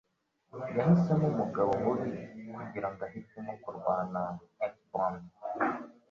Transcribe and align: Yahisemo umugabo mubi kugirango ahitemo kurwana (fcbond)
Yahisemo 0.77 1.25
umugabo 1.33 1.71
mubi 1.83 2.11
kugirango 2.55 3.01
ahitemo 3.07 3.51
kurwana 3.63 4.21
(fcbond) 4.59 5.21